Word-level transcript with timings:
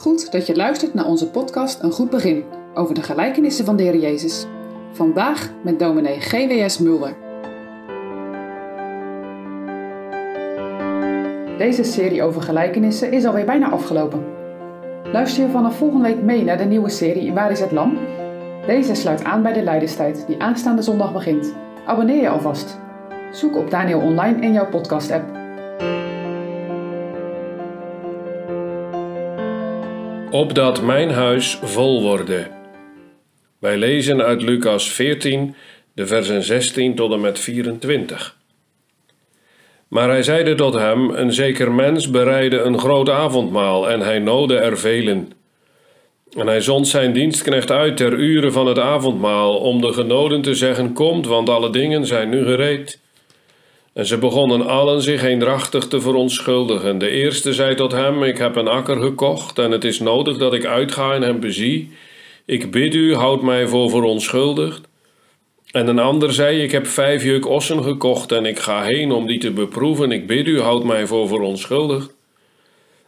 Goed 0.00 0.32
dat 0.32 0.46
je 0.46 0.56
luistert 0.56 0.94
naar 0.94 1.06
onze 1.06 1.30
podcast 1.30 1.82
Een 1.82 1.92
Goed 1.92 2.10
Begin 2.10 2.44
over 2.74 2.94
de 2.94 3.02
gelijkenissen 3.02 3.64
van 3.64 3.76
de 3.76 3.98
Jezus. 3.98 4.46
Vandaag 4.92 5.50
met 5.62 5.78
dominee 5.78 6.20
GWS 6.20 6.78
Mulder. 6.78 7.16
Deze 11.58 11.84
serie 11.84 12.22
over 12.22 12.42
gelijkenissen 12.42 13.12
is 13.12 13.24
alweer 13.24 13.44
bijna 13.44 13.70
afgelopen. 13.70 14.24
Luister 15.12 15.42
je 15.42 15.50
vanaf 15.50 15.76
volgende 15.76 16.08
week 16.08 16.22
mee 16.22 16.44
naar 16.44 16.58
de 16.58 16.64
nieuwe 16.64 16.90
serie 16.90 17.32
Waar 17.32 17.50
is 17.50 17.60
het 17.60 17.72
Lam? 17.72 17.98
Deze 18.66 18.94
sluit 18.94 19.24
aan 19.24 19.42
bij 19.42 19.52
de 19.52 19.62
Leidenstijd 19.62 20.24
die 20.26 20.42
aanstaande 20.42 20.82
zondag 20.82 21.12
begint. 21.12 21.54
Abonneer 21.86 22.20
je 22.20 22.28
alvast. 22.28 22.78
Zoek 23.32 23.56
op 23.56 23.70
Daniel 23.70 24.00
Online 24.00 24.40
in 24.40 24.52
jouw 24.52 24.68
podcast-app. 24.68 25.38
Opdat 30.30 30.82
mijn 30.82 31.10
huis 31.10 31.58
vol 31.62 32.02
worden. 32.02 32.50
Wij 33.58 33.76
lezen 33.76 34.22
uit 34.22 34.42
Lucas 34.42 34.90
14, 34.90 35.54
de 35.94 36.06
versen 36.06 36.42
16 36.42 36.94
tot 36.94 37.12
en 37.12 37.20
met 37.20 37.38
24. 37.38 38.36
Maar 39.88 40.08
hij 40.08 40.22
zeide 40.22 40.54
tot 40.54 40.74
hem: 40.74 41.10
Een 41.10 41.32
zeker 41.32 41.72
mens 41.72 42.10
bereidde 42.10 42.60
een 42.60 42.78
groot 42.78 43.08
avondmaal 43.08 43.90
en 43.90 44.00
hij 44.00 44.18
noodde 44.18 44.56
er 44.56 44.78
velen. 44.78 45.32
En 46.36 46.46
hij 46.46 46.60
zond 46.60 46.88
zijn 46.88 47.12
dienstknecht 47.12 47.70
uit 47.70 47.96
ter 47.96 48.12
uren 48.12 48.52
van 48.52 48.66
het 48.66 48.78
avondmaal 48.78 49.58
om 49.58 49.80
de 49.80 49.92
genoden 49.92 50.42
te 50.42 50.54
zeggen: 50.54 50.92
Komt, 50.92 51.26
want 51.26 51.48
alle 51.48 51.70
dingen 51.70 52.06
zijn 52.06 52.28
nu 52.28 52.44
gereed. 52.44 53.00
En 53.92 54.06
ze 54.06 54.18
begonnen 54.18 54.66
allen 54.66 55.02
zich 55.02 55.22
eendrachtig 55.22 55.86
te 55.86 56.00
verontschuldigen. 56.00 56.98
De 56.98 57.10
eerste 57.10 57.52
zei 57.52 57.74
tot 57.74 57.92
hem: 57.92 58.22
Ik 58.22 58.38
heb 58.38 58.56
een 58.56 58.68
akker 58.68 59.00
gekocht 59.00 59.58
en 59.58 59.70
het 59.70 59.84
is 59.84 60.00
nodig 60.00 60.36
dat 60.36 60.54
ik 60.54 60.64
uitga 60.64 61.12
en 61.12 61.22
hem 61.22 61.40
bezie. 61.40 61.90
Ik 62.44 62.70
bid 62.70 62.94
u, 62.94 63.14
houd 63.14 63.42
mij 63.42 63.66
voor 63.66 63.90
verontschuldigd. 63.90 64.88
En 65.70 65.88
een 65.88 65.98
ander 65.98 66.32
zei: 66.32 66.62
Ik 66.62 66.70
heb 66.70 66.86
vijf 66.86 67.24
juk 67.24 67.48
ossen 67.48 67.82
gekocht 67.82 68.32
en 68.32 68.46
ik 68.46 68.58
ga 68.58 68.82
heen 68.82 69.12
om 69.12 69.26
die 69.26 69.38
te 69.38 69.50
beproeven. 69.50 70.12
Ik 70.12 70.26
bid 70.26 70.46
u, 70.46 70.60
houd 70.60 70.84
mij 70.84 71.06
voor 71.06 71.28
verontschuldigd. 71.28 72.14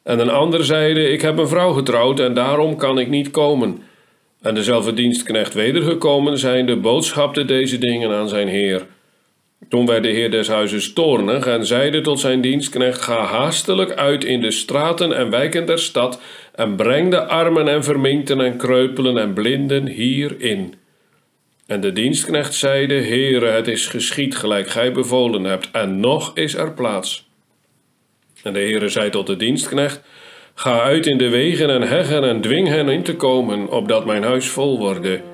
En 0.02 0.18
een 0.18 0.30
ander 0.30 0.64
zeide: 0.64 1.08
Ik 1.08 1.20
heb 1.20 1.38
een 1.38 1.48
vrouw 1.48 1.72
getrouwd 1.72 2.20
en 2.20 2.34
daarom 2.34 2.76
kan 2.76 2.98
ik 2.98 3.08
niet 3.08 3.30
komen. 3.30 3.82
En 4.40 4.54
dezelfde 4.54 4.92
dienstknecht 4.92 5.54
wedergekomen 5.54 6.38
zijnde 6.38 6.76
boodschapte 6.76 7.44
deze 7.44 7.78
dingen 7.78 8.10
aan 8.10 8.28
zijn 8.28 8.48
heer. 8.48 8.86
Toen 9.68 9.86
werd 9.86 10.02
de 10.02 10.08
heer 10.08 10.30
des 10.30 10.48
huizes 10.48 10.92
toornig 10.92 11.46
en 11.46 11.66
zeide 11.66 12.00
tot 12.00 12.20
zijn 12.20 12.40
dienstknecht: 12.40 13.02
Ga 13.02 13.24
haastelijk 13.24 13.92
uit 13.92 14.24
in 14.24 14.40
de 14.40 14.50
straten 14.50 15.16
en 15.16 15.30
wijken 15.30 15.66
der 15.66 15.78
stad 15.78 16.20
en 16.54 16.76
breng 16.76 17.10
de 17.10 17.26
armen 17.26 17.68
en 17.68 17.84
verminkten 17.84 18.40
en 18.40 18.56
kreupelen 18.56 19.18
en 19.18 19.32
blinden 19.32 19.86
hierin. 19.86 20.74
En 21.66 21.80
de 21.80 21.92
dienstknecht 21.92 22.54
zeide: 22.54 22.94
Heere, 22.94 23.46
het 23.46 23.68
is 23.68 23.86
geschied 23.86 24.36
gelijk 24.36 24.68
gij 24.68 24.92
bevolen 24.92 25.44
hebt, 25.44 25.68
en 25.72 26.00
nog 26.00 26.30
is 26.34 26.54
er 26.54 26.72
plaats. 26.72 27.30
En 28.42 28.52
de 28.52 28.58
Heere 28.58 28.88
zei 28.88 29.10
tot 29.10 29.26
de 29.26 29.36
dienstknecht: 29.36 30.00
Ga 30.54 30.80
uit 30.80 31.06
in 31.06 31.18
de 31.18 31.28
wegen 31.28 31.70
en 31.70 31.82
heggen 31.82 32.24
en 32.24 32.40
dwing 32.40 32.68
hen 32.68 32.88
in 32.88 33.02
te 33.02 33.16
komen, 33.16 33.70
opdat 33.70 34.04
mijn 34.06 34.22
huis 34.22 34.48
vol 34.48 34.78
worde. 34.78 35.31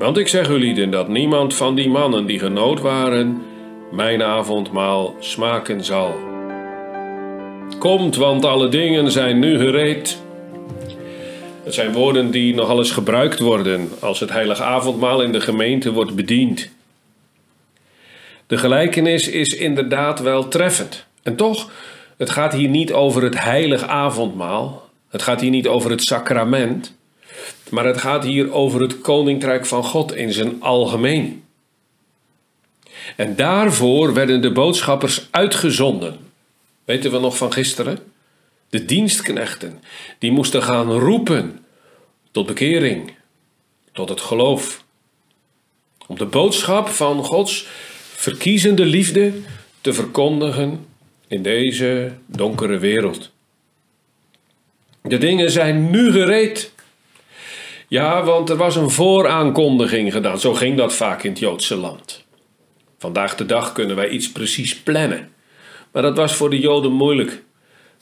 Want 0.00 0.18
ik 0.18 0.28
zeg 0.28 0.48
u 0.48 0.88
dat 0.88 1.08
niemand 1.08 1.54
van 1.54 1.74
die 1.74 1.88
mannen 1.88 2.26
die 2.26 2.38
genood 2.38 2.80
waren, 2.80 3.42
mijn 3.92 4.22
avondmaal 4.22 5.14
smaken 5.18 5.84
zal. 5.84 6.14
Komt, 7.78 8.16
want 8.16 8.44
alle 8.44 8.68
dingen 8.68 9.10
zijn 9.10 9.38
nu 9.38 9.58
gereed. 9.58 10.22
Het 11.64 11.74
zijn 11.74 11.92
woorden 11.92 12.30
die 12.30 12.54
nogal 12.54 12.78
eens 12.78 12.90
gebruikt 12.90 13.38
worden 13.38 13.88
als 13.98 14.20
het 14.20 14.30
heilige 14.30 14.62
avondmaal 14.62 15.22
in 15.22 15.32
de 15.32 15.40
gemeente 15.40 15.92
wordt 15.92 16.14
bediend. 16.14 16.70
De 18.46 18.58
gelijkenis 18.58 19.28
is 19.28 19.48
inderdaad 19.48 20.20
wel 20.20 20.48
treffend. 20.48 21.06
En 21.22 21.36
toch, 21.36 21.70
het 22.16 22.30
gaat 22.30 22.52
hier 22.52 22.68
niet 22.68 22.92
over 22.92 23.22
het 23.22 23.40
heilig 23.42 23.82
avondmaal. 23.82 24.88
Het 25.08 25.22
gaat 25.22 25.40
hier 25.40 25.50
niet 25.50 25.68
over 25.68 25.90
het 25.90 26.02
sacrament. 26.02 26.98
Maar 27.70 27.84
het 27.84 27.98
gaat 27.98 28.24
hier 28.24 28.52
over 28.52 28.80
het 28.80 29.00
koninkrijk 29.00 29.66
van 29.66 29.84
God 29.84 30.14
in 30.14 30.32
zijn 30.32 30.62
algemeen. 30.62 31.44
En 33.16 33.36
daarvoor 33.36 34.14
werden 34.14 34.40
de 34.40 34.52
boodschappers 34.52 35.28
uitgezonden. 35.30 36.18
Weten 36.84 37.10
we 37.10 37.18
nog 37.18 37.36
van 37.36 37.52
gisteren? 37.52 37.98
De 38.68 38.84
dienstknechten, 38.84 39.82
die 40.18 40.30
moesten 40.30 40.62
gaan 40.62 40.92
roepen 40.92 41.64
tot 42.30 42.46
bekering, 42.46 43.14
tot 43.92 44.08
het 44.08 44.20
geloof. 44.20 44.84
Om 46.06 46.18
de 46.18 46.26
boodschap 46.26 46.88
van 46.88 47.24
Gods 47.24 47.66
verkiezende 48.14 48.84
liefde 48.84 49.32
te 49.80 49.92
verkondigen 49.92 50.86
in 51.28 51.42
deze 51.42 52.12
donkere 52.26 52.78
wereld. 52.78 53.30
De 55.02 55.18
dingen 55.18 55.50
zijn 55.50 55.90
nu 55.90 56.12
gereed. 56.12 56.72
Ja, 57.90 58.22
want 58.22 58.50
er 58.50 58.56
was 58.56 58.76
een 58.76 58.90
vooraankondiging 58.90 60.12
gedaan. 60.12 60.40
Zo 60.40 60.54
ging 60.54 60.76
dat 60.76 60.94
vaak 60.94 61.22
in 61.22 61.30
het 61.30 61.38
Joodse 61.38 61.76
land. 61.76 62.24
Vandaag 62.98 63.34
de 63.36 63.46
dag 63.46 63.72
kunnen 63.72 63.96
wij 63.96 64.08
iets 64.08 64.32
precies 64.32 64.76
plannen. 64.76 65.32
Maar 65.92 66.02
dat 66.02 66.16
was 66.16 66.34
voor 66.34 66.50
de 66.50 66.58
Joden 66.58 66.92
moeilijk. 66.92 67.42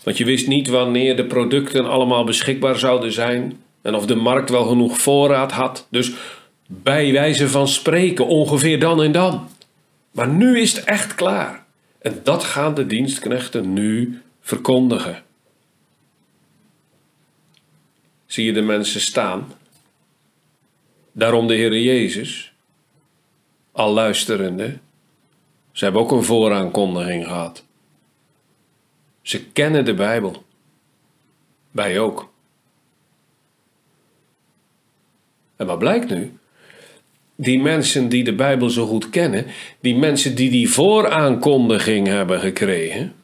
Want 0.02 0.16
je 0.16 0.24
wist 0.24 0.46
niet 0.46 0.68
wanneer 0.68 1.16
de 1.16 1.24
producten 1.24 1.86
allemaal 1.86 2.24
beschikbaar 2.24 2.78
zouden 2.78 3.12
zijn 3.12 3.62
en 3.82 3.94
of 3.94 4.06
de 4.06 4.14
markt 4.14 4.50
wel 4.50 4.64
genoeg 4.64 4.98
voorraad 4.98 5.52
had. 5.52 5.86
Dus 5.90 6.12
bij 6.66 7.12
wijze 7.12 7.48
van 7.48 7.68
spreken 7.68 8.26
ongeveer 8.26 8.80
dan 8.80 9.02
en 9.02 9.12
dan. 9.12 9.48
Maar 10.10 10.28
nu 10.28 10.60
is 10.60 10.72
het 10.72 10.84
echt 10.84 11.14
klaar. 11.14 11.64
En 11.98 12.20
dat 12.22 12.44
gaan 12.44 12.74
de 12.74 12.86
dienstknechten 12.86 13.72
nu 13.72 14.22
verkondigen. 14.40 15.22
Zie 18.26 18.44
je 18.44 18.52
de 18.52 18.62
mensen 18.62 19.00
staan 19.00 19.46
Daarom 21.18 21.46
de 21.46 21.54
Heer 21.54 21.78
Jezus, 21.78 22.52
al 23.72 23.92
luisterende, 23.92 24.78
ze 25.72 25.84
hebben 25.84 26.02
ook 26.02 26.10
een 26.10 26.22
vooraankondiging 26.22 27.24
gehad. 27.24 27.64
Ze 29.22 29.44
kennen 29.44 29.84
de 29.84 29.94
Bijbel. 29.94 30.44
Wij 31.70 32.00
ook. 32.00 32.32
En 35.56 35.66
wat 35.66 35.78
blijkt 35.78 36.10
nu? 36.10 36.38
Die 37.34 37.60
mensen 37.60 38.08
die 38.08 38.24
de 38.24 38.34
Bijbel 38.34 38.70
zo 38.70 38.86
goed 38.86 39.10
kennen, 39.10 39.46
die 39.80 39.96
mensen 39.96 40.34
die 40.34 40.50
die 40.50 40.70
vooraankondiging 40.70 42.06
hebben 42.06 42.40
gekregen, 42.40 43.14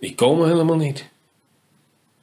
die 0.00 0.14
komen 0.14 0.48
helemaal 0.48 0.76
niet. 0.76 1.08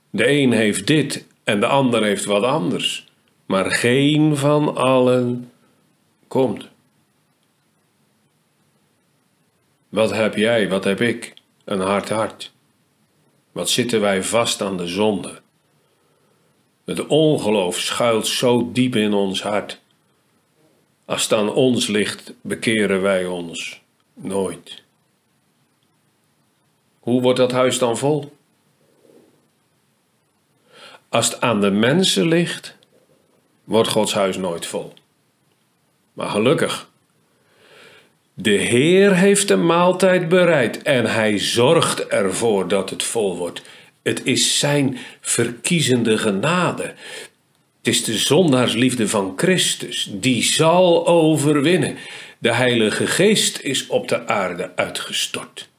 De 0.09 0.29
een 0.29 0.51
heeft 0.51 0.87
dit 0.87 1.27
en 1.43 1.59
de 1.59 1.67
ander 1.67 2.03
heeft 2.03 2.25
wat 2.25 2.43
anders 2.43 3.04
maar 3.45 3.71
geen 3.71 4.37
van 4.37 4.75
allen 4.75 5.51
komt. 6.27 6.67
Wat 9.89 10.11
heb 10.11 10.35
jij, 10.35 10.69
wat 10.69 10.83
heb 10.83 11.01
ik? 11.01 11.33
Een 11.63 11.79
hard 11.79 12.09
hart. 12.09 12.53
Wat 13.51 13.69
zitten 13.69 14.01
wij 14.01 14.23
vast 14.23 14.61
aan 14.61 14.77
de 14.77 14.87
zonde? 14.87 15.41
Het 16.85 17.07
ongeloof 17.07 17.77
schuilt 17.79 18.27
zo 18.27 18.71
diep 18.71 18.95
in 18.95 19.13
ons 19.13 19.41
hart. 19.41 19.81
Als 21.05 21.23
het 21.23 21.33
aan 21.33 21.53
ons 21.53 21.87
ligt, 21.87 22.33
bekeren 22.41 23.01
wij 23.01 23.25
ons 23.25 23.81
nooit. 24.13 24.83
Hoe 26.99 27.21
wordt 27.21 27.39
dat 27.39 27.51
huis 27.51 27.79
dan 27.79 27.97
vol? 27.97 28.37
Als 31.09 31.29
het 31.29 31.41
aan 31.41 31.61
de 31.61 31.71
mensen 31.71 32.27
ligt, 32.27 32.74
wordt 33.65 33.89
Gods 33.89 34.13
huis 34.13 34.37
nooit 34.37 34.65
vol. 34.65 34.93
Maar 36.13 36.29
gelukkig, 36.29 36.89
de 38.33 38.51
Heer 38.51 39.15
heeft 39.15 39.47
de 39.47 39.55
maaltijd 39.55 40.29
bereid 40.29 40.81
en 40.81 41.05
hij 41.05 41.39
zorgt 41.39 42.07
ervoor 42.07 42.67
dat 42.67 42.89
het 42.89 43.03
vol 43.03 43.37
wordt. 43.37 43.61
Het 44.03 44.21
is 44.23 44.59
zijn 44.59 44.97
verkiezende 45.21 46.17
genade. 46.17 46.93
Het 47.77 47.93
is 47.93 48.03
de 48.03 48.17
zondaarsliefde 48.17 49.07
van 49.07 49.33
Christus, 49.35 50.09
die 50.11 50.43
zal 50.43 51.07
overwinnen. 51.07 51.97
De 52.37 52.53
Heilige 52.53 53.07
Geest 53.07 53.59
is 53.59 53.87
op 53.87 54.07
de 54.07 54.27
aarde 54.27 54.71
uitgestort. 54.75 55.69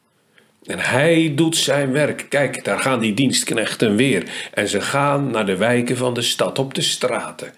En 0.64 0.78
hij 0.78 1.32
doet 1.34 1.56
zijn 1.56 1.92
werk. 1.92 2.26
Kijk, 2.28 2.64
daar 2.64 2.78
gaan 2.78 3.00
die 3.00 3.14
dienstknechten 3.14 3.96
weer. 3.96 4.24
En 4.54 4.68
ze 4.68 4.80
gaan 4.80 5.30
naar 5.30 5.46
de 5.46 5.56
wijken 5.56 5.96
van 5.96 6.14
de 6.14 6.22
stad 6.22 6.58
op 6.58 6.74
de 6.74 6.82
straten. 6.82 7.52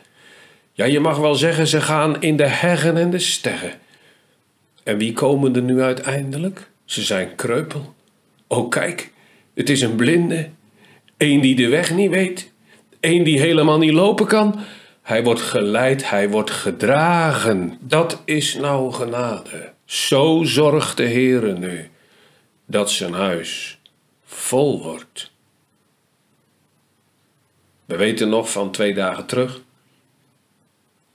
Ja, 0.78 0.84
je 0.84 1.00
mag 1.00 1.18
wel 1.18 1.34
zeggen, 1.34 1.66
ze 1.66 1.80
gaan 1.80 2.20
in 2.20 2.36
de 2.36 2.46
heggen 2.46 2.96
en 2.96 3.10
de 3.10 3.18
steggen. 3.18 3.72
En 4.82 4.98
wie 4.98 5.12
komen 5.12 5.56
er 5.56 5.62
nu 5.62 5.80
uiteindelijk? 5.80 6.70
Ze 6.84 7.02
zijn 7.02 7.34
kreupel. 7.34 7.94
Oh, 8.46 8.70
kijk, 8.70 9.12
het 9.54 9.70
is 9.70 9.80
een 9.80 9.96
blinde. 9.96 10.48
Eén 11.16 11.40
die 11.40 11.54
de 11.56 11.68
weg 11.68 11.94
niet 11.94 12.10
weet. 12.10 12.52
Eén 13.00 13.24
die 13.24 13.40
helemaal 13.40 13.78
niet 13.78 13.92
lopen 13.92 14.26
kan. 14.26 14.60
Hij 15.02 15.24
wordt 15.24 15.40
geleid, 15.40 16.10
hij 16.10 16.30
wordt 16.30 16.50
gedragen. 16.50 17.78
Dat 17.80 18.22
is 18.24 18.54
nou 18.54 18.92
genade. 18.92 19.72
Zo 19.84 20.44
zorgt 20.44 20.96
de 20.96 21.08
Heere 21.08 21.52
nu 21.52 21.90
dat 22.66 22.90
zijn 22.90 23.12
huis 23.12 23.78
vol 24.24 24.82
wordt. 24.82 25.30
We 27.84 27.96
weten 27.96 28.28
nog 28.28 28.50
van 28.50 28.70
twee 28.70 28.94
dagen 28.94 29.26
terug. 29.26 29.66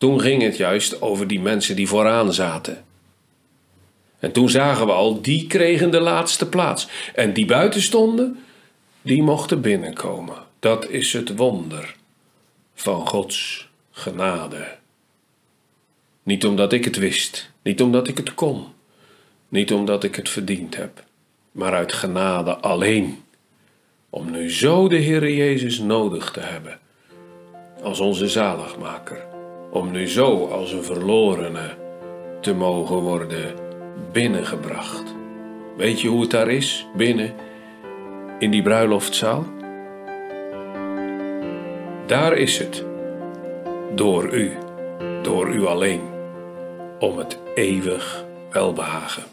Toen 0.04 0.22
ging 0.22 0.42
het 0.42 0.58
juist 0.58 1.02
over 1.02 1.28
die 1.28 1.40
mensen 1.40 1.76
die 1.76 1.88
vooraan 1.88 2.34
zaten. 2.34 2.84
En 4.20 4.32
toen 4.32 4.50
zagen 4.50 4.86
we 4.86 4.92
al, 4.92 5.22
die 5.22 5.48
kregen 5.48 5.92
de 5.92 6.00
laatste 6.00 6.50
plaats. 6.50 6.88
En 7.14 7.34
die 7.34 7.46
buiten 7.46 7.82
stonden, 7.82 8.44
die 9.02 9.24
mochten 9.24 9.62
binnenkomen. 9.62 10.36
Dat 10.60 10.90
is 10.90 11.14
het 11.14 11.36
wonder 11.36 11.96
van 12.74 13.08
Gods 13.08 13.70
genade. 13.92 14.78
Niet 16.24 16.46
omdat 16.46 16.74
ik 16.74 16.86
het 16.86 16.96
wist, 16.96 17.52
niet 17.62 17.82
omdat 17.82 18.08
ik 18.08 18.18
het 18.18 18.34
kon, 18.34 18.66
niet 19.50 19.74
omdat 19.74 20.04
ik 20.04 20.16
het 20.16 20.30
verdiend 20.30 20.76
heb, 20.76 21.04
maar 21.52 21.74
uit 21.74 21.94
genade 21.94 22.56
alleen. 22.56 23.24
Om 24.10 24.32
nu 24.32 24.52
zo 24.52 24.88
de 24.88 24.96
Heer 24.98 25.34
Jezus 25.34 25.80
nodig 25.80 26.32
te 26.32 26.40
hebben 26.40 26.80
als 27.82 28.00
onze 28.00 28.28
zaligmaker. 28.28 29.33
Om 29.74 29.92
nu 29.92 30.08
zo 30.08 30.48
als 30.48 30.72
een 30.72 30.84
verlorene 30.84 31.76
te 32.42 32.54
mogen 32.54 32.96
worden 32.96 33.56
binnengebracht. 34.12 35.16
Weet 35.78 36.02
je 36.02 36.08
hoe 36.08 36.22
het 36.22 36.32
daar 36.32 36.50
is, 36.50 36.88
binnen, 36.96 37.34
in 38.40 38.52
die 38.52 38.62
bruiloftzaal? 38.62 39.46
Daar 42.06 42.38
is 42.38 42.58
het, 42.58 42.86
door 43.96 44.34
u, 44.34 44.52
door 45.22 45.54
u 45.54 45.66
alleen, 45.66 46.02
om 47.00 47.18
het 47.18 47.40
eeuwig 47.56 48.26
welbehagen. 48.52 49.24